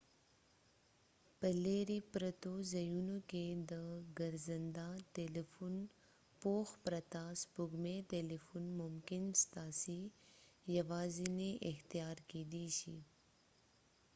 په 1.39 1.47
لیرې 1.63 1.99
پرتو 2.13 2.53
ځایونو 2.73 3.17
کې 3.29 3.45
د 3.71 3.73
ګرځنده 4.19 4.87
تلیفون 5.17 5.75
پوښښ 6.41 6.69
پرته 6.85 7.21
سپوږمکۍ 7.41 7.99
تلیفون 8.15 8.63
ممکن 8.81 9.23
ستاسي 9.43 10.01
یوازینۍ 10.77 11.51
اختیار 11.71 12.17
کيدي 12.29 12.67
شي 12.79 12.97